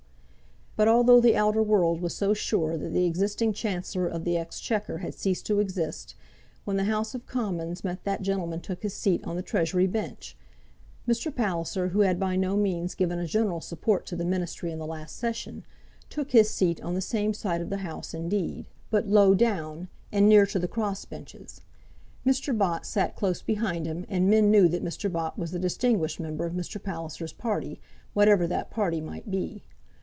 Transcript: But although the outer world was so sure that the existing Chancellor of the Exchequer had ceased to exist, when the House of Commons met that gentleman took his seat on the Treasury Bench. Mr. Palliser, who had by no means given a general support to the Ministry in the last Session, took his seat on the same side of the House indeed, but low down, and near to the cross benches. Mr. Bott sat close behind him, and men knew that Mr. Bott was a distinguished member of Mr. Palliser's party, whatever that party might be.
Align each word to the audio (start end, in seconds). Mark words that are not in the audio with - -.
But 0.77 0.87
although 0.87 1.19
the 1.19 1.35
outer 1.35 1.61
world 1.61 1.99
was 2.01 2.15
so 2.15 2.33
sure 2.33 2.77
that 2.77 2.93
the 2.93 3.05
existing 3.05 3.51
Chancellor 3.51 4.07
of 4.07 4.23
the 4.23 4.37
Exchequer 4.37 4.99
had 4.99 5.13
ceased 5.13 5.45
to 5.47 5.59
exist, 5.59 6.15
when 6.63 6.77
the 6.77 6.85
House 6.85 7.13
of 7.13 7.25
Commons 7.27 7.83
met 7.83 8.05
that 8.05 8.21
gentleman 8.21 8.61
took 8.61 8.81
his 8.83 8.93
seat 8.93 9.21
on 9.25 9.35
the 9.35 9.41
Treasury 9.43 9.85
Bench. 9.85 10.37
Mr. 11.05 11.35
Palliser, 11.35 11.89
who 11.89 11.99
had 11.99 12.17
by 12.17 12.37
no 12.37 12.55
means 12.55 12.95
given 12.95 13.19
a 13.19 13.27
general 13.27 13.59
support 13.59 14.05
to 14.07 14.15
the 14.15 14.23
Ministry 14.23 14.71
in 14.71 14.79
the 14.79 14.87
last 14.87 15.17
Session, 15.17 15.65
took 16.09 16.31
his 16.31 16.49
seat 16.49 16.81
on 16.81 16.93
the 16.95 17.01
same 17.01 17.33
side 17.33 17.59
of 17.59 17.69
the 17.69 17.79
House 17.79 18.13
indeed, 18.13 18.65
but 18.89 19.07
low 19.09 19.35
down, 19.35 19.89
and 20.09 20.29
near 20.29 20.45
to 20.45 20.57
the 20.57 20.69
cross 20.69 21.03
benches. 21.03 21.59
Mr. 22.25 22.57
Bott 22.57 22.85
sat 22.85 23.17
close 23.17 23.41
behind 23.41 23.85
him, 23.85 24.05
and 24.07 24.29
men 24.29 24.49
knew 24.49 24.69
that 24.69 24.85
Mr. 24.85 25.11
Bott 25.11 25.37
was 25.37 25.53
a 25.53 25.59
distinguished 25.59 26.19
member 26.21 26.45
of 26.45 26.53
Mr. 26.53 26.81
Palliser's 26.81 27.33
party, 27.33 27.81
whatever 28.13 28.47
that 28.47 28.71
party 28.71 29.01
might 29.01 29.29
be. 29.29 29.63